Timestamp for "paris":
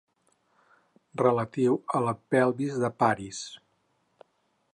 3.05-3.45